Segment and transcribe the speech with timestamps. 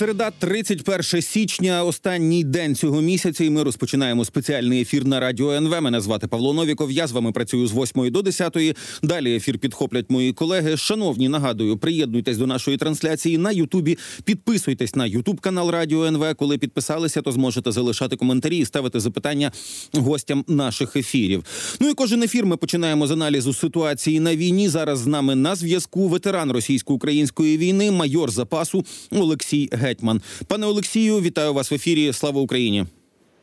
[0.00, 5.82] Середа, 31 січня, останній день цього місяця, і ми розпочинаємо спеціальний ефір на радіо НВ.
[5.82, 6.92] Мене звати Павло Новіков.
[6.92, 8.76] Я з вами працюю з 8 до 10.
[9.02, 10.76] Далі ефір підхоплять мої колеги.
[10.76, 13.98] Шановні, нагадую, приєднуйтесь до нашої трансляції на Ютубі.
[14.24, 16.34] Підписуйтесь на Ютуб канал Радіо НВ.
[16.34, 19.52] Коли підписалися, то зможете залишати коментарі і ставити запитання
[19.92, 21.44] гостям наших ефірів.
[21.80, 24.68] Ну і кожен ефір ми починаємо з аналізу ситуації на війні.
[24.68, 30.20] Зараз з нами на зв'язку ветеран російсько-української війни, майор запасу Олексій Гетьман.
[30.46, 32.12] Пане Олексію, вітаю вас в ефірі.
[32.12, 32.86] Слава Україні.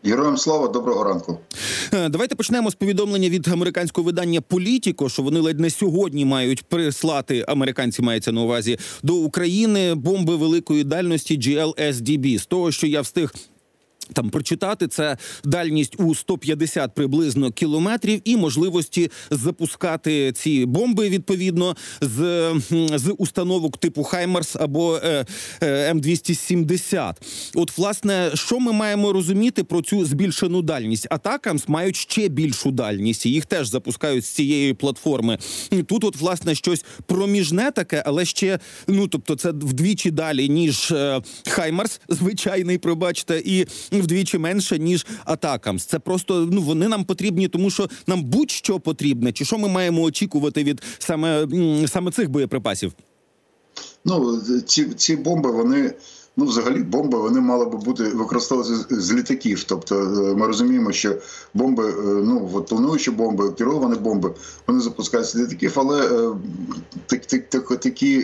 [0.03, 1.39] Героям слава, доброго ранку.
[1.93, 6.63] Е, Давайте почнемо з повідомлення від американського видання Політіко, що вони ледь не сьогодні мають
[6.63, 12.39] прислати американці, мається на увазі до України бомби великої дальності GLSDB.
[12.39, 13.33] З того, що я встиг.
[14.13, 22.53] Там прочитати це дальність у 150 приблизно кілометрів і можливості запускати ці бомби відповідно з,
[22.95, 25.25] з установок типу Хаймерс або е,
[25.61, 27.13] е, М270.
[27.55, 31.07] От, власне, що ми маємо розуміти про цю збільшену дальність?
[31.09, 33.25] Атакамс мають ще більшу дальність.
[33.25, 35.37] Їх теж запускають з цієї платформи.
[35.87, 41.21] Тут, от, власне, щось проміжне таке, але ще ну тобто, це вдвічі далі ніж е,
[41.47, 43.65] Хаймарс, звичайний, пробачте, і
[44.01, 45.79] вдвічі менше ніж Атакамс.
[45.79, 50.01] Це просто ну вони нам потрібні, тому що нам будь-що потрібне, чи що ми маємо
[50.01, 51.47] очікувати від саме,
[51.87, 52.93] саме цих боєприпасів?
[54.05, 55.93] Ну, ці, ці бомби, вони.
[56.39, 59.63] Ну, взагалі, бомби вони мали би бути використовуватися з- літаків.
[59.63, 61.15] Тобто е, ми розуміємо, що
[61.53, 64.33] бомби, е, ну от плануючі бомби, керовані бомби,
[64.67, 66.29] вони запускаються з літаків, але е,
[67.07, 68.23] так, так, так, такі,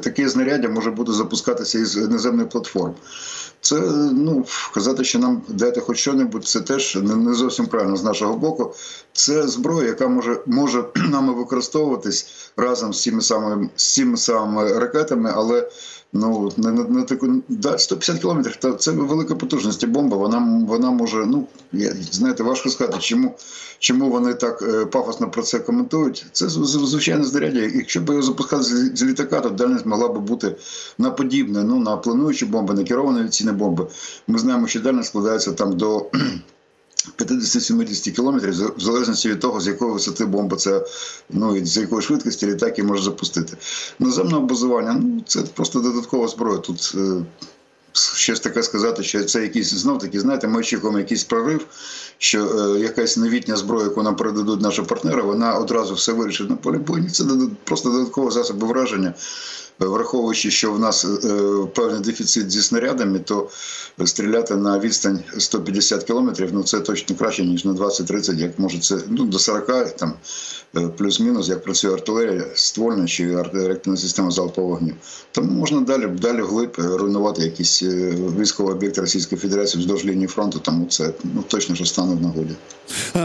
[0.00, 2.94] таке знаряддя може бути запускатися із наземних платформ.
[3.60, 3.80] Це
[4.12, 8.74] ну казати, що нам дайте хоч що-небудь, це теж не зовсім правильно з нашого боку.
[9.12, 12.26] Це зброя, яка може може нами використовуватись
[12.56, 15.70] разом з цими самими з цими самими ракетами, але
[16.14, 18.56] ну не, не, не таку да, 150 кілометрів.
[18.56, 20.16] Та це велика потужність бомба.
[20.16, 21.26] Вона вона може.
[21.26, 23.34] Ну я знаєте, важко сказати, чому
[23.78, 26.26] чому вони так е, пафосно про це коментують.
[26.32, 27.60] Це звичайне знаряддя.
[27.60, 30.56] Якщо б його запускати з, з літака, то дальність могла б бути
[30.98, 31.64] на подібне.
[31.64, 33.86] Ну на плануючі бомби, на керовані авіаційні бомби.
[34.26, 36.06] Ми знаємо, що дальність складається там до.
[37.18, 40.86] 50-70 кілометрів, в залежності від того, з якої висоти бомба це,
[41.30, 43.56] ну і з якої швидкості літак її може запустити.
[43.98, 46.58] Наземного базування, ну це просто додаткова зброя.
[46.58, 47.24] Тут е,
[47.92, 51.66] щось таке сказати, що це якийсь знов таки, знаєте, ми очікуємо якийсь прорив,
[52.18, 56.56] що е, якась новітня зброя, яку нам передадуть наші партнери, вона одразу все вирішить на
[56.56, 57.10] полі бою.
[57.10, 57.24] Це
[57.64, 59.14] просто додаткові засоби враження.
[59.82, 61.28] Е, Враховуючи, що в нас е,
[61.74, 63.48] певний дефіцит зі снарядами, то
[64.04, 68.98] стріляти на відстань 150 кілометрів, ну це точно краще, ніж на 20-30, як може це
[69.08, 70.12] ну, до 40 там
[70.76, 74.94] е, плюс-мінус, як працює артилерія, ствольна чи реактивна система залпового вогню.
[75.32, 77.82] Тому можна далі, далі вглиб е, руйнувати якісь
[78.38, 82.54] військові об'єкти Російської Федерації вздовж лінії фронту, тому це ну, точно що стане в нагоді.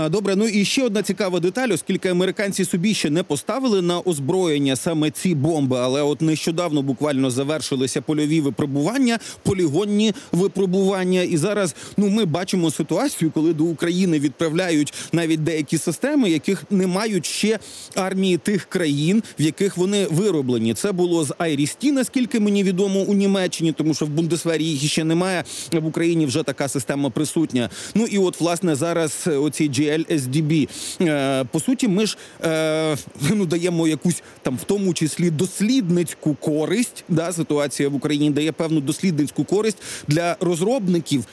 [0.09, 4.75] Добре, ну і ще одна цікава деталь, оскільки американці собі ще не поставили на озброєння
[4.75, 11.21] саме ці бомби, але от нещодавно буквально завершилися польові випробування, полігонні випробування.
[11.21, 16.87] І зараз ну ми бачимо ситуацію, коли до України відправляють навіть деякі системи, яких не
[16.87, 17.59] мають ще
[17.95, 20.73] армії тих країн, в яких вони вироблені.
[20.73, 25.03] Це було з Айрісті, наскільки мені відомо у Німеччині, тому що в Бундесвері їх ще
[25.03, 25.43] немає.
[25.71, 27.69] В Україні вже така система присутня.
[27.95, 30.69] Ну і от власне зараз е, оці GLSDB.
[31.01, 32.97] Е, по суті, ми ж е,
[33.35, 37.03] ну даємо якусь там, в тому числі дослідницьку користь.
[37.09, 41.25] Да, ситуація в Україні дає певну дослідницьку користь для розробників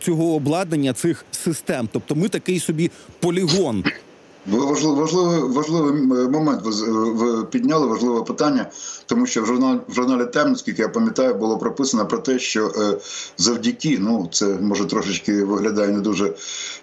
[0.00, 1.88] цього обладнання цих систем.
[1.92, 3.84] Тобто, ми такий собі полігон.
[4.46, 5.92] Важливий, важливий, важливий
[6.28, 8.70] момент ви, підняли, важливе питання,
[9.06, 12.66] тому що в журналі, в журналі Тайм, наскільки я пам'ятаю, було прописано про те, що
[12.66, 12.98] е,
[13.38, 16.34] завдяки, ну це може трошечки виглядає не дуже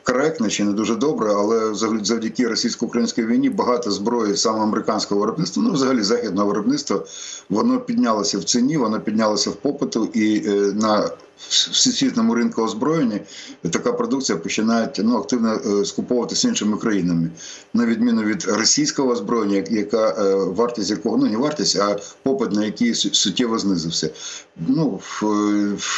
[0.04, 5.72] коректно чи не дуже добре, але завдяки російсько-українській війні багато зброї саме американського виробництва, ну
[5.72, 7.04] взагалі західного виробництва,
[7.50, 11.10] воно піднялося в ціні, воно піднялося в попиту і е, на
[11.50, 13.20] всесвітньому ринку озброєння
[13.70, 17.30] така продукція починає ну, активно е, скуповуватися іншими країнами,
[17.74, 22.66] на відміну від російського озброєння, яка е, вартість якого ну не вартість, а попит на
[22.66, 24.10] який су- суттєво знизився.
[24.68, 25.00] Ну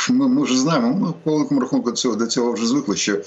[0.10, 3.18] ми, ми вже знаємо, ми по великому рахунку цього до цього вже звикли, що.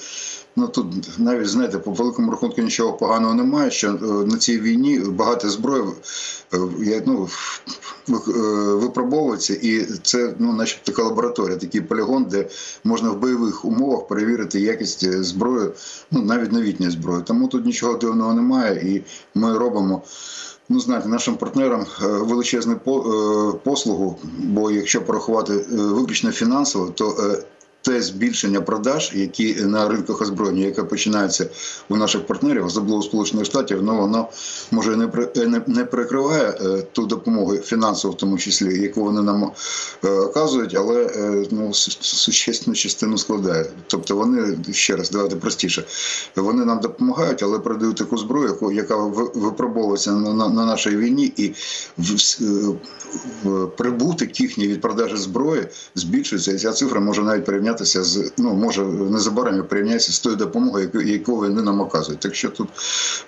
[0.59, 0.87] Ну тут
[1.19, 3.71] навіть знаєте, по великому рахунку нічого поганого немає.
[3.71, 3.97] Що е,
[4.27, 5.85] на цій війні багато зброї
[7.07, 7.29] ну,
[8.79, 12.49] випробовується, і це ну, начебто така лабораторія, такий полігон, де
[12.85, 15.71] можна в бойових умовах перевірити якість е, зброї,
[16.11, 17.23] ну навіть новітньої зброї.
[17.27, 19.03] Тому тут нічого дивного немає, і
[19.35, 20.03] ми робимо.
[20.69, 27.39] Ну, знаєте, нашим партнерам е, величезну е, послугу, бо якщо порахувати виключно фінансово, то
[27.89, 31.47] е, те збільшення продаж, які на ринках озброєння, яке починається
[31.89, 34.29] у наших партнерів, особливо Сполучених Штатів, ну воно
[34.71, 35.05] може не
[35.37, 39.53] е, не, не перекриває е, ту допомогу фінансову, в тому числі, яку вони нам
[40.05, 41.11] е, оказують, але
[41.51, 43.67] ну, существенну частину складає.
[43.87, 45.85] Тобто вони ще раз давайте простіше.
[46.37, 48.97] Вони нам допомагають, але передають таку зброю, яка
[49.35, 51.55] випробовується на, на, на нашій війні, і
[51.99, 52.15] в,
[53.45, 56.53] в- прибуток їхній від продажі зброї збільшується.
[56.53, 57.45] І ця цифра може навіть
[57.77, 62.21] порівнятися з ну може незабаром порівнятися з тою допомогою, яку, вони нам оказують.
[62.21, 62.69] Так що тут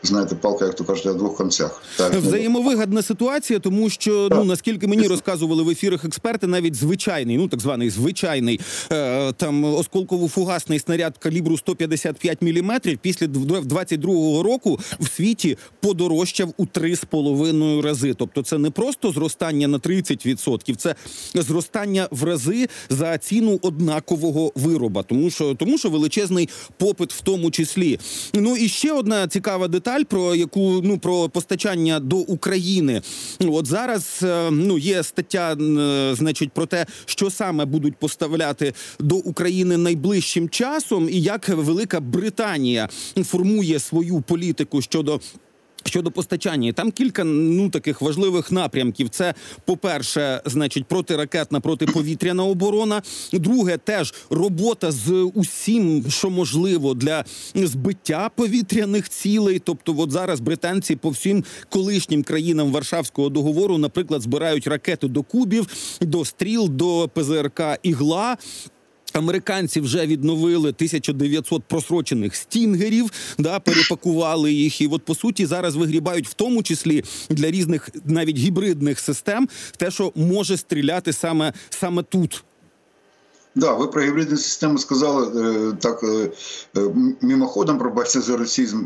[0.03, 1.83] знаєте, палка, як то кажуть, на двох концях.
[1.97, 7.49] Так Взаємовигадна ситуація, тому що ну наскільки мені розказували в ефірах експерти, навіть звичайний, ну
[7.49, 8.61] так званий звичайний
[8.93, 17.83] е, там осколково-фугасний снаряд калібру 155 мм після 22-го року в світі подорожчав у 3,5
[17.83, 18.15] рази.
[18.15, 20.95] Тобто, це не просто зростання на 30%, це
[21.35, 27.50] зростання в рази за ціну однакового вироба, тому що тому що величезний попит в тому
[27.50, 27.99] числі.
[28.35, 33.02] Ну і ще одна цікава деталь, про яку ну про постачання до України.
[33.40, 39.17] От зараз е, ну є стаття, е, значить, про те, що саме будуть поставляти до
[39.17, 42.88] України найближчим часом, і як Велика Британія
[43.25, 45.20] формує свою політику щодо.
[45.84, 49.08] Щодо постачання, там кілька ну таких важливих напрямків.
[49.08, 49.34] Це,
[49.64, 53.02] по-перше, значить, протиракетна протиповітряна оборона.
[53.32, 59.58] Друге, теж робота з усім, що можливо для збиття повітряних цілей.
[59.58, 65.66] Тобто, от зараз британці по всім колишнім країнам Варшавського договору, наприклад, збирають ракети до кубів,
[66.00, 68.36] до стріл, до ПЗРК Ігла.
[69.19, 76.29] Американці вже відновили 1900 просрочених стінгерів, да перепакували їх, і от по суті зараз вигрібають
[76.29, 82.44] в тому числі для різних навіть гібридних систем, те, що може стріляти саме саме тут.
[83.58, 86.31] Да, ви про гібридну систему сказали е, так е,
[86.76, 86.81] е,
[87.20, 88.34] мимоходом, пробачте за.
[88.34, 88.76] Е,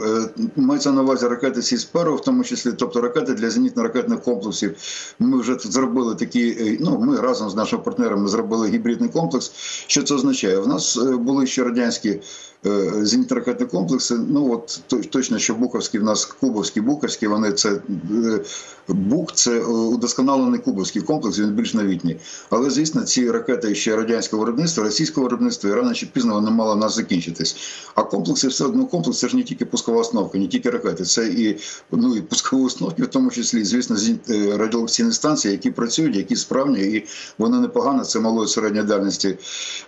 [0.56, 4.76] Мається на увазі ракети Сі-Сперо, в тому числі, тобто ракети для зенітно-ракетних комплексів.
[5.19, 6.76] Ми вже зробили такі.
[6.80, 9.52] Ну, ми разом з нашими партнерами зробили гібридний комплекс.
[9.86, 10.58] Що це означає?
[10.58, 12.20] У нас були ще радянські
[12.64, 14.14] зенітно-ракетні комплекси.
[14.28, 14.80] Ну от
[15.10, 17.26] точно, що Буковські в нас Кубовські, Буковські.
[17.26, 17.80] Вони це
[18.88, 21.38] Бук, це удосконалений Кубовський комплекс.
[21.38, 22.16] Він більш новітній.
[22.50, 26.75] Але звісно, ці ракети ще радянського виробництва, російського виробництва, і рано чи пізно вони мали
[26.75, 27.56] в нас закінчитись.
[27.94, 31.26] А комплекси все одно комплекс це ж не тільки пускова установка, не тільки ракети, це
[31.26, 31.59] і
[31.93, 33.97] ну і пускові установки, в тому числі, звісно,
[34.31, 37.06] е, радіолокаційні станції, які працюють, які справні, і
[37.38, 38.05] вони непогано.
[38.05, 39.38] Це малої середньої дальності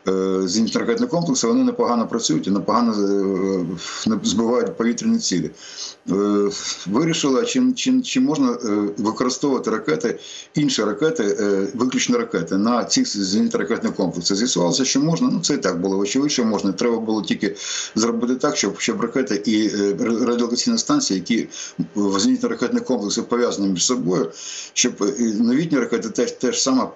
[0.09, 0.11] е,
[0.43, 1.47] зенітно-ракетні комплекси.
[1.47, 2.93] Вони непогано працюють і непогано
[4.07, 5.51] е, збивають повітряні цілі.
[6.87, 8.59] Вирішили, чи, чи, чи можна
[8.99, 10.19] використовувати ракети,
[10.55, 11.25] інші ракети,
[11.75, 14.37] виключно ракети на цих зенітно-ракетних комплексах.
[14.73, 15.29] З'ясувалося, що можна.
[15.33, 16.73] Ну це і так було очевидно, що можна.
[16.73, 17.57] Треба було тільки
[17.95, 21.49] зробити так, щоб, щоб ракети і е, радіолокаційні станції, які
[21.95, 24.31] в зенітно-ракетних комплексах пов'язані між собою,
[24.73, 26.87] щоб е, новітні ракети теж теж саме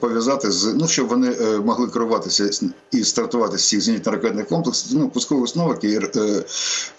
[0.00, 2.50] пов'язати з ну, щоб вони е, могли керуватися
[2.90, 6.44] і стартувати з цих зенітно-ракетних комплексів, ну пускових установок і е,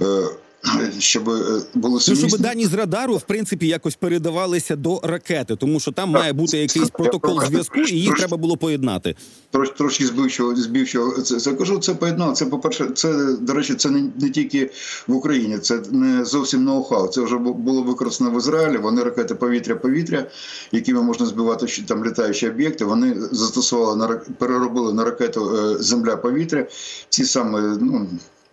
[0.01, 0.23] е,
[0.99, 5.79] щоб е, були Ну, щоб дані з радару в принципі якось передавалися до ракети, тому
[5.79, 9.15] що там має бути якийсь протокол зв'язку, і їх треба було поєднати.
[9.51, 11.79] Трош, трошки збивчого збивчого це, це кажу.
[11.79, 12.33] Це поєднано.
[12.33, 14.69] Це по перше, це до речі, це не, не тільки
[15.07, 17.09] в Україні, це не зовсім ноу-хау.
[17.09, 18.77] Це вже було використано в Ізраїлі.
[18.77, 20.25] Вони ракети повітря-повітря,
[20.71, 22.85] якими можна збивати ще там літаючі об'єкти.
[22.85, 26.67] Вони застосували на переробили на ракету е, земля-повітря.
[27.09, 28.07] Ці саме ну.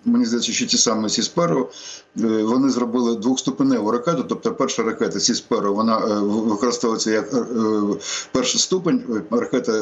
[0.08, 1.68] Мені здається, що ті самі Сісперо
[2.44, 4.24] вони зробили двохступеневу ракету.
[4.28, 7.44] Тобто, перша ракета Сісперо вона е, використовується як е,
[8.32, 9.02] перший ступень.
[9.10, 9.72] е, Ракета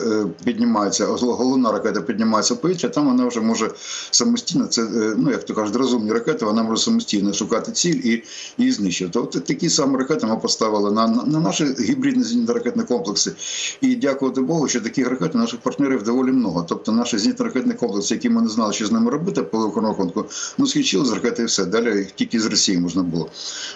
[0.45, 2.88] піднімається, гол- головна ракета піднімається в повітря.
[2.88, 3.71] Там вона вже може
[4.11, 4.66] самостійно.
[4.66, 4.83] Це
[5.16, 6.45] ну як то кажуть, розумні ракети.
[6.45, 8.23] Вона може самостійно шукати ціль і
[8.59, 9.18] її знищувати.
[9.18, 13.33] От такі самі ракети ми поставили на, на, на наші гібридні зенітно-ракетні комплекси.
[13.80, 16.66] І дякувати Богу, що таких ракет у наших партнерів доволі много.
[16.68, 20.35] Тобто наші зенітно-ракетні комплекси, які ми не знали, що з ними робити по великому рахунку,
[20.58, 21.64] ну скінчили з ракети і все.
[21.64, 23.28] Далі тільки з Росії можна було.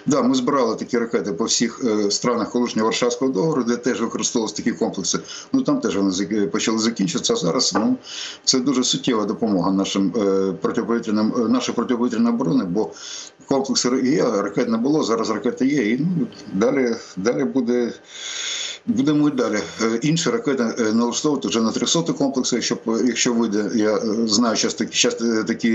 [0.06, 4.56] Да, ми збирали такі ракети по всіх е, странах колишнього Варшавського договору, де теж використовувалися
[4.56, 5.18] такі комплекси.
[5.52, 7.32] Ну там теж вони почали закінчитися.
[7.32, 7.96] А зараз ну
[8.44, 12.90] це дуже суттєва допомога нашим е, протиповітряним е, нашої протиповітряної оборони, бо
[13.46, 15.04] комплекси є, ракет не було.
[15.04, 15.90] Зараз ракети є.
[15.90, 17.92] І ну далі, далі буде.
[18.86, 19.58] Будемо і далі.
[19.82, 23.70] Е, Інші ракети е, налаштовувати вже на 300 комплекси, якщо якщо вийде.
[23.74, 25.08] Я е, знаю, що такі
[25.46, 25.68] такі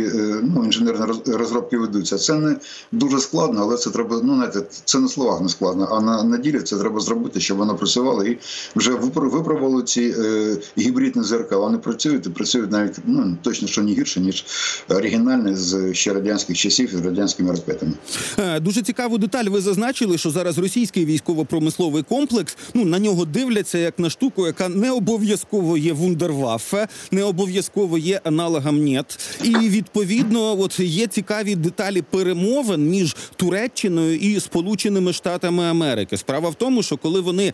[0.44, 2.18] ну, інженерні розробки ведуться.
[2.18, 2.56] Це не
[2.92, 4.22] дуже складно, але це треба.
[4.24, 7.58] Ну знаєте, це на словах не складно, а на, на ділі це треба зробити, щоб
[7.58, 8.38] воно працювало і
[8.76, 11.52] вже випро- випробували ці е, гібридні ЗРК.
[11.52, 14.46] Вони працюють і працюють навіть ну точно що не гірше ніж
[14.90, 17.92] оригінальні з ще радянських часів з радянськими ракетами.
[18.62, 19.46] Дуже цікаву деталь.
[19.46, 24.70] Ви зазначили, що зараз російський військово-промисловий комплекс ну на нього дивляться як на штуку, яка
[24.70, 29.20] не обов'язково є вундерваффе, не обов'язково є аналогом НЕТ.
[29.44, 36.18] І відповідно, от є цікаві деталі перемовин між Туреччиною і Сполученими Штатами Америки.
[36.18, 37.54] Справа в тому, що коли вони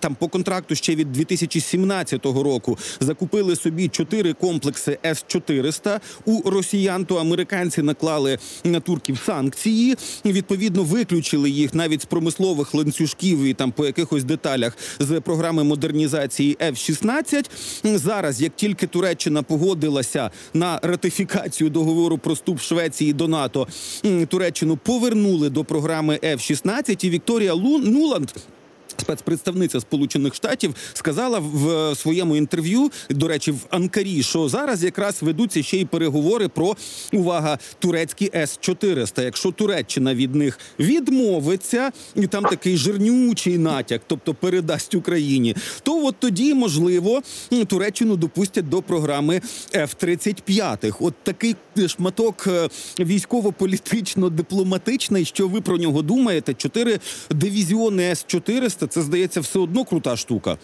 [0.00, 7.16] там по контракту ще від 2017 року закупили собі чотири комплекси С-400 у росіян, то
[7.16, 9.96] американці наклали на турків санкції.
[10.24, 16.56] Відповідно, виключили їх навіть з промислових ланцюжків і там по якихось деталях з програми модернізації
[16.60, 17.50] F-16.
[17.98, 23.66] Зараз, як тільки Туреччина погодилася на ратифікацію договору про вступ Швеції до НАТО,
[24.28, 28.28] Туреччину повернули до програми F-16 і Вікторія Лу- Нуланд.
[29.00, 35.62] Спецпредставниця Сполучених Штатів сказала в своєму інтерв'ю, до речі, в Анкарі, що зараз якраз ведуться
[35.62, 36.76] ще й переговори про
[37.12, 44.34] увага турецькі С 400 Якщо Туреччина від них відмовиться, і там такий жирнючий натяк, тобто
[44.34, 47.22] передасть Україні, то от тоді можливо
[47.66, 49.40] Туреччину допустять до програми
[49.74, 50.94] F-35.
[51.00, 51.56] От такий
[51.88, 52.68] шматок е,
[52.98, 55.24] військово-політично-дипломатичний.
[55.24, 56.54] Що ви про нього думаєте?
[56.54, 58.14] Чотири дивізіони
[58.82, 60.58] С-400– це здається все одно крута штука.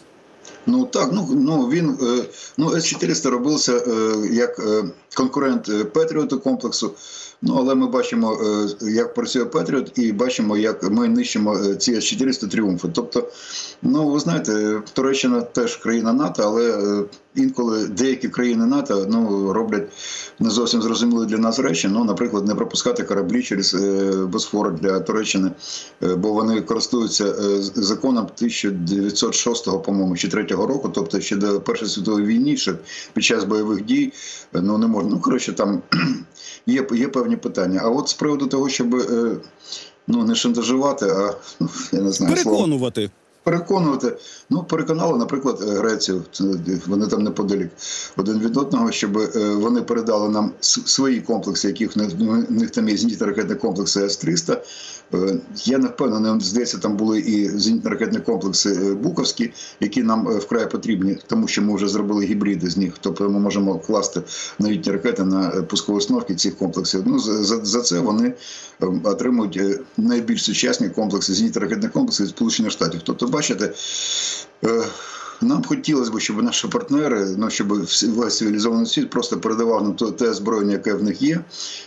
[0.67, 2.25] Ну так, ну ну він е,
[2.57, 4.85] ну С-400 робився е, як е,
[5.15, 6.95] конкурент Петріоту комплексу.
[7.43, 8.39] Ну але ми бачимо,
[8.83, 12.89] е, як працює Петріот, і бачимо, як ми нищимо е, ці С-400 тріумфи.
[12.93, 13.29] Тобто,
[13.83, 17.05] ну ви знаєте, Туреччина теж країна НАТО, але е,
[17.35, 19.89] інколи деякі країни НАТО ну роблять
[20.39, 21.89] не зовсім зрозумілі для нас речі.
[21.93, 23.75] Ну, наприклад, не пропускати кораблі через
[24.33, 25.51] Босфор для Туреччини,
[26.17, 27.35] бо вони користуються
[27.75, 32.75] законом 1906, по-моєму, чи 3 року, тобто ще до Першої світової війни, ще
[33.15, 34.13] під час бойових дій,
[34.53, 35.11] ну не можна.
[35.11, 35.83] Ну коротше, там
[36.67, 37.81] є, є певні питання.
[37.85, 39.37] А от з приводу того, щоб е,
[40.07, 43.01] ну не шантажувати, а ну, я не знаю переконувати.
[43.01, 43.11] Переконувати.
[43.49, 44.17] Переконувати.
[44.51, 46.23] Ну, переконали, наприклад, е, Грецію.
[46.87, 47.71] Вони там неподалік
[48.17, 51.99] один від одного, щоб е, вони передали нам свої комплекси, які в
[52.49, 54.59] них, там є зенітно-ракетні комплекси С-300.
[55.15, 60.39] Е, Я не впевнений, здається, там були і зенітно-ракетні комплекси е, Буковські, які нам е,
[60.39, 62.95] вкрай потрібні, тому що ми вже зробили гібриди з них.
[63.01, 64.23] Тобто ми можемо класти
[64.59, 67.03] новітні ракети на е, пускові установки цих комплексів.
[67.07, 68.35] Ну, за, за, це вони
[68.83, 73.01] е, отримують е, найбільш сучасні комплекси, зенітно-ракетні комплекси від Сполучених Штатів.
[73.05, 73.73] Тобто, бачите,
[74.65, 74.85] е,
[75.41, 77.69] нам хотілося б, щоб наші партнери, ну щоб
[78.09, 81.41] весь цивілізований світ просто передавав нам те озброєння, яке в них є.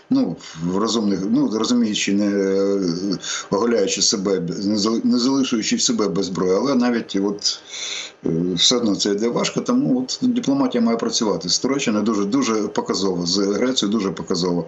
[0.09, 2.79] Ну в розумних, ну розуміючи, не е,
[3.49, 4.41] оголяючи себе,
[5.03, 7.61] не залишуючи себе без зброї, але навіть от
[8.25, 9.61] е, все одно це йде важко.
[9.61, 11.49] Тому от дипломатія має працювати.
[11.49, 11.61] З
[12.01, 14.65] дуже дуже показово, з Грецією дуже показово.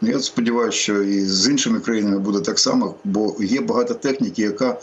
[0.00, 4.42] Ну, Я сподіваюся, що і з іншими країнами буде так само, бо є багато техніки,
[4.42, 4.80] яка.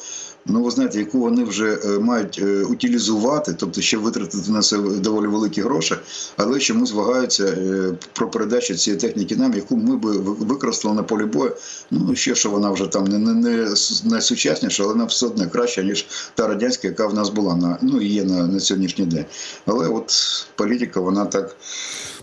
[0.47, 4.77] Ну, ви знаєте, яку вони вже е, мають е, утилізувати, тобто ще витратити на це
[4.77, 5.95] доволі великі гроші,
[6.37, 11.03] але чомусь вагаються е, про передачу цієї техніки нам, яку ми би ви- використали на
[11.03, 11.55] полі бою.
[11.91, 15.83] Ну ще що вона вже там не, не, не найсучасніша, але вона все одно краща,
[15.83, 19.25] ніж та радянська, яка в нас була на ну і є на, на сьогоднішній день.
[19.65, 20.11] Але от
[20.55, 21.55] політика, вона так.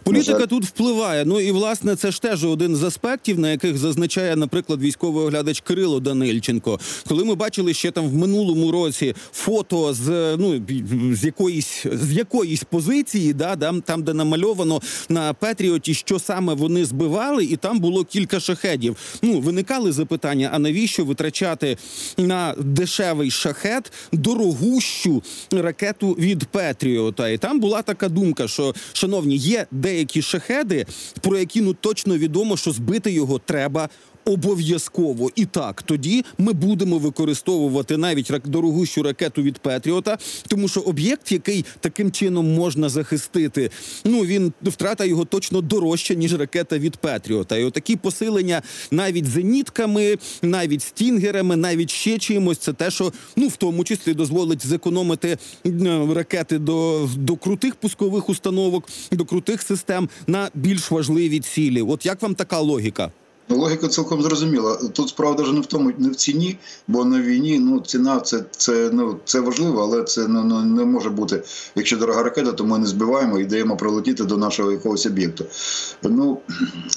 [0.03, 1.25] Політика тут впливає.
[1.25, 5.61] Ну і власне це ж теж один з аспектів, на яких зазначає, наприклад, військовий оглядач
[5.61, 6.81] Кирило Данильченко.
[7.09, 10.63] Коли ми бачили ще там в минулому році фото з ну
[11.13, 16.85] з якоїсь з якоїсь позиції, да, да там, де намальовано на Петріоті, що саме вони
[16.85, 18.97] збивали, і там було кілька шахедів.
[19.23, 21.77] Ну виникали запитання: а навіщо витрачати
[22.17, 27.29] на дешевий шахет дорогущу ракету від Петріота?
[27.29, 30.87] І там була така думка, що шановні, є деякі шахеди,
[31.21, 33.89] про які ну точно відомо, що збити його треба.
[34.25, 41.33] Обов'язково і так тоді ми будемо використовувати навіть дорогущу ракету від Петріота, тому що об'єкт,
[41.33, 43.71] який таким чином можна захистити,
[44.05, 47.57] ну він втрата його точно дорожча ніж ракета від Петріота.
[47.57, 52.59] І отакі посилення навіть зенітками, навіть стінгерами, навіть ще чимось.
[52.59, 58.29] Це те, що ну в тому числі дозволить зекономити е, ракети до, до крутих пускових
[58.29, 61.83] установок, до крутих систем на більш важливі цілі.
[61.83, 63.13] От як вам така логіка?
[63.53, 64.77] Ну, Логіка цілком зрозуміла.
[64.93, 68.45] Тут справа навіть не в тому, не в ціні, бо на війні ну ціна це
[68.51, 71.43] це ну це важливо, але це ну, ну, не може бути.
[71.77, 75.45] Якщо дорога ракета, то ми не збиваємо і даємо прилетіти до нашого якогось об'єкту.
[76.03, 76.39] Ну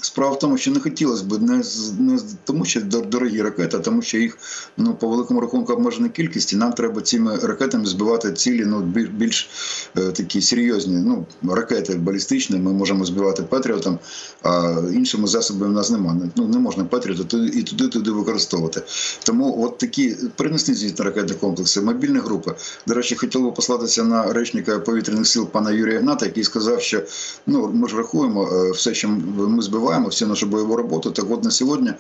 [0.02, 1.64] справа в тому, що не хотілося б не
[2.00, 4.38] не тому, що дорогі ракети, а тому що їх
[4.78, 9.10] ну по великому рахунку обмежена кількість, і нам треба цими ракетами збивати цілі ну більш,
[9.10, 9.50] більш
[9.98, 10.96] е, такі серйозні.
[10.96, 12.58] Ну ракети балістичні.
[12.58, 14.00] Ми можемо збивати Петріотом,
[14.44, 16.30] а іншими засобами в нас немає.
[16.36, 18.82] Ну не можна Петріот і туди туди використовувати.
[19.24, 22.56] Тому от такі принесли зенітно ракетні комплекси, мобільні групи.
[22.88, 27.02] До речі, хотів би послатися на речника повітряних сил пана Юрія Гната, який сказав, що
[27.48, 31.12] ну ми ж рахуємо е, все, що ми збиваємо, всю нашу бойову роботу.
[31.12, 31.94] Так от на сьогодні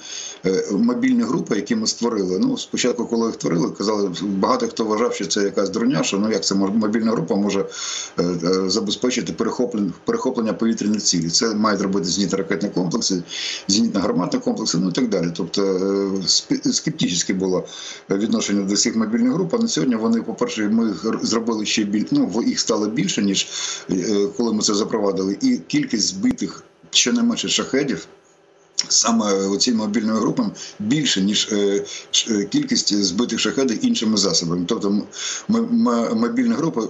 [0.45, 2.39] е, мобільні групи, які ми створили.
[2.39, 6.31] Ну спочатку, коли їх творили, казали, багато хто вважав, що це якась дурня, що ну
[6.31, 7.65] як це мобільна група може
[8.19, 8.23] е,
[8.67, 11.29] забезпечити перехоплення перехоплення повітряних цілей.
[11.29, 13.23] Це мають робити зенітно ракетні комплекси,
[13.67, 15.31] зенітно гарматні комплекси, ну і так далі.
[15.35, 16.21] Тобто
[16.71, 17.67] скептичне було
[18.09, 19.53] відношення до цих мобільних груп.
[19.53, 22.05] А на сьогодні вони, по-перше, ми зробили ще біль...
[22.11, 23.47] ну, їх стало більше, ніж
[24.37, 28.07] коли ми це запровадили, і кількість збитих щонайменше шахедів.
[28.87, 31.83] Саме оці мобільними групами більше ніж е,
[32.49, 34.65] кількість збитих шахедів іншими засобами.
[34.67, 35.01] Тобто
[36.15, 36.81] мобільні групи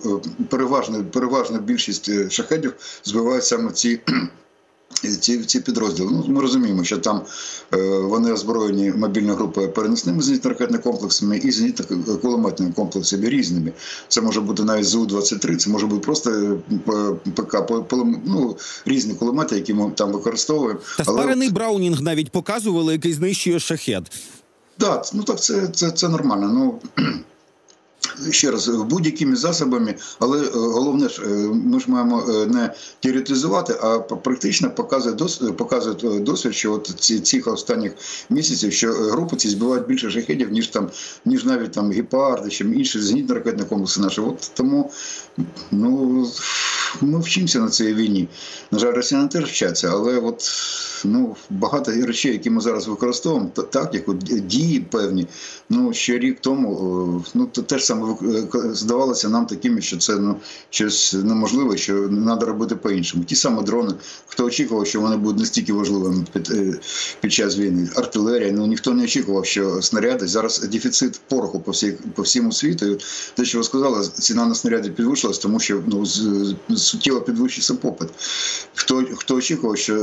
[0.49, 2.73] переважна переважна більшість шахедів
[3.03, 3.99] збивають саме ці
[5.01, 6.09] ці ці підрозділи.
[6.11, 7.21] Ну, Ми розуміємо, що там
[7.73, 13.71] е, вони озброєні мобільні групи переносними зенітно-ракетними комплексами і зенітно-кулеметними комплексами різними.
[14.07, 17.57] Це може бути навіть ЗУ-23, це може бути просто е, ПК,
[18.25, 20.79] ну, різні кулемети, які ми там використовуємо.
[20.97, 21.21] Та Але...
[21.21, 24.11] спарений Браунінг навіть показували, який знищує шахет.
[24.77, 26.51] Так, ну так це це, це нормально.
[26.53, 26.79] Ну
[28.31, 33.75] ще раз будь-якими засобами, але е, головне ж е, ми ж маємо е, не теоретизувати,
[33.81, 37.91] а практично показує досвід, показує досвід, що от ці цих останніх
[38.29, 40.89] місяців, що групи ці збивають більше шахедів, ніж там,
[41.25, 44.21] ніж навіть там гепарди, чи інші зенітно-ракетні комплекси наші.
[44.21, 44.91] От тому
[45.71, 46.27] ну
[47.01, 48.27] ми вчимося на цій війні.
[48.71, 50.51] На жаль, росіяни теж вчаться, але от
[51.05, 55.27] ну багато речей, які ми зараз використовуємо, так як от дії певні.
[55.69, 58.15] Ну ще рік тому ну то теж саме
[58.73, 60.35] здавалося нам такими, що це ну
[60.69, 63.23] щось неможливе, що треба робити по-іншому.
[63.23, 63.93] Ті самі дрони,
[64.27, 66.79] хто очікував, що вони будуть настільки важливими під е,
[67.21, 67.89] під час війни.
[67.95, 72.97] Артилерія, ну ніхто не очікував, що снаряди зараз дефіцит пороху по всій по всьому світу.
[73.35, 76.05] Те, що ви сказали, ціна на снаряди підвищилась, тому що ну
[76.85, 78.09] суттєво підвищився попит.
[78.75, 79.95] Хто хто очікував, що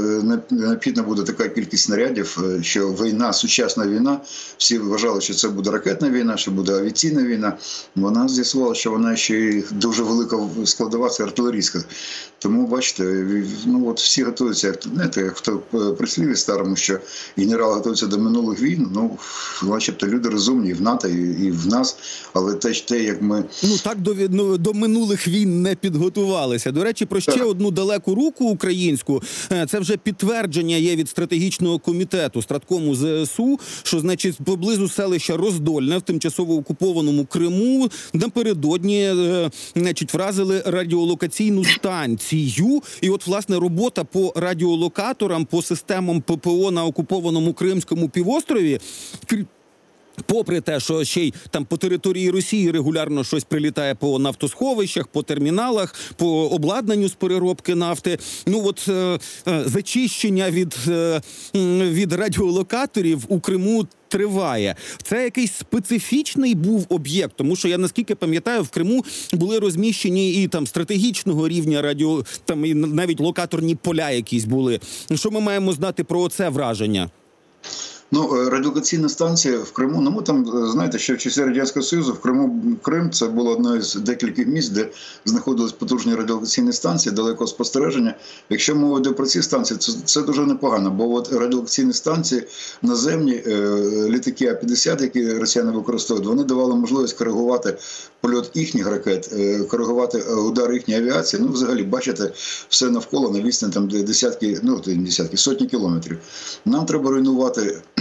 [0.51, 4.21] необхідна буде така кількість снарядів, е, що війна, сучасна війна,
[4.59, 7.57] всі вважали, що це буде ракетна війна, що буде авіаційна війна.
[7.97, 11.85] Вона з'ясувала, що вона ще й дуже велика складова це артилерійська.
[12.39, 13.05] Тому бачите,
[13.67, 16.99] ну от всі готуються, знаєте, як в присліві старому, що
[17.37, 18.89] генерал готується до минулих війн.
[18.95, 19.19] Ну
[19.63, 21.97] начебто люди розумні і в НАТО, і, і в нас,
[22.33, 26.72] але те, те, як ми ну так до ну, до минулих війн не підготувалися.
[26.73, 29.23] До речі, про ще одну далеку руку українську.
[29.53, 35.99] Е, це вже підтвердження є від стратегічного комітету страткому ЗСУ, що значить поблизу селища Роздольне
[35.99, 42.83] в тимчасово окупованому Криму напередодні, е, значить, вразили радіолокаційну станцію.
[43.01, 48.81] І, от, власне, робота по радіолокаторам, по системам ППО на окупованому Кримському півострові.
[50.27, 55.23] Попри те, що ще й там по території Росії регулярно щось прилітає по нафтосховищах, по
[55.23, 58.19] терміналах, по обладнанню з переробки нафти.
[58.47, 61.21] Ну от е, е, зачищення від, е,
[61.91, 63.87] від радіолокаторів у Криму.
[64.09, 70.43] Триває це якийсь специфічний був об'єкт, тому що я наскільки пам'ятаю, в Криму були розміщені
[70.43, 74.81] і там стратегічного рівня радіо, там і навіть локаторні поля якісь були.
[75.15, 77.11] Що ми маємо знати про це враження?
[78.15, 80.01] Ну, е, радіолокаційна станція в Криму.
[80.01, 83.51] Ну ми там е, знаєте, що в часі радянського союзу в Криму Крим це було
[83.51, 84.89] одне з декількох місць, де
[85.25, 88.15] знаходились потужні радіолокаційні станції далекого спостереження.
[88.51, 90.91] Якщо мова йде про ці станції, це це дуже непогано.
[90.91, 92.45] Бо от радіолокаційні станції
[92.83, 97.79] наземні е, літаки А 50 які росіяни використовують, вони давали можливість коригувати
[98.21, 99.35] польот їхніх ракет,
[99.69, 101.43] коригувати удар їхньої авіації.
[101.47, 102.33] Ну, взагалі, бачите,
[102.69, 106.19] все навколо на відстані там десятки, ну десятки, сотні кілометрів.
[106.65, 107.83] Нам треба руйнувати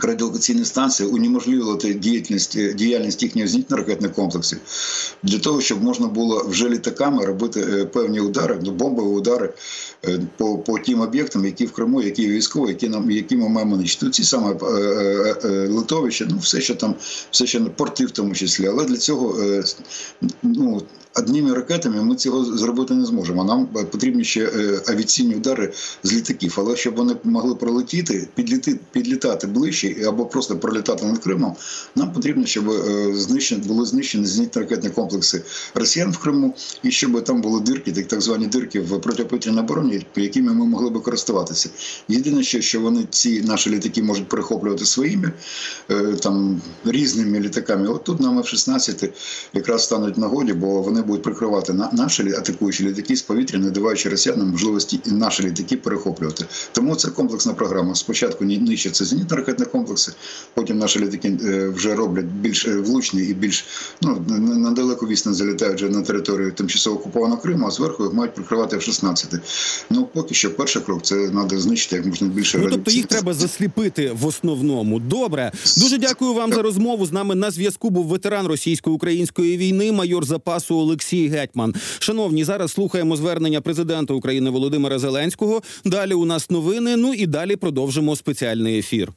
[0.00, 4.58] радіолокаційні станції унеможливити діяльність, діяльність їхніх зенітно-ракетних комплексів
[5.22, 9.52] для того, щоб можна було вже літаками робити е, певні удари, ну, бомбові удари
[10.04, 13.76] е, по, по тим об'єктам, які в Криму, які військові, які нам які ми маємо
[13.76, 14.10] нищити.
[14.10, 16.94] Ці саме е, е, е, литовище, ну все, що там,
[17.30, 18.66] все ще порти в тому числі.
[18.66, 19.64] Але для цього е,
[20.42, 20.82] ну,
[21.14, 23.44] одними ракетами ми цього зробити не зможемо.
[23.44, 25.72] Нам потрібні ще е, авіаційні удари
[26.02, 26.54] з літаків.
[26.58, 31.56] Але щоб вони могли пролетіти, підліти, підлітати ближче або просто пролітати над Кримом,
[31.96, 35.42] нам потрібно, щоб е, знищені були знищені зенітно-ракетні комплекси
[35.74, 40.06] росіян в Криму, і щоб там були дирки, так, так звані дирки в протиповітряній обороні,
[40.16, 41.70] якими ми могли би користуватися.
[42.08, 45.32] Єдине, що, що вони ці наші літаки можуть перехоплювати своїми
[45.90, 47.88] е, там різними літаками.
[47.88, 49.08] От тут нам F-16
[49.54, 54.48] якраз стануть нагоді, бо вони будуть прикривати наші атакуючі літаки з повітря, не даваючи росіянам
[54.50, 56.44] можливості наші літаки перехоплювати.
[56.72, 57.94] Тому це комплексна програма.
[57.94, 60.12] Спочатку нищаться зенітно-ракетні комплекси,
[60.54, 63.64] потім наші літаки е, вже роблять більш е, влучні і більш
[64.02, 68.34] ну на- далеку відстань залітають вже на територію тимчасово окупованого Криму, а зверху їх мають
[68.34, 69.38] прикривати F-16.
[69.90, 73.34] Ну поки що перший крок це треба знищити як можна більше Ну тобто їх треба
[73.34, 75.00] засліпити в основному.
[75.00, 77.06] Добре, дуже дякую вам за розмову.
[77.06, 81.74] З нами на зв'язку був ветеран російсько-української війни, майор запасу Олексій Гетьман.
[81.98, 85.62] Шановні, зараз слухаємо звернення президента України Володимира Зеленського.
[85.84, 86.96] Далі у нас новини.
[86.96, 89.12] Ну і далі продовжимо спеціальний ефір.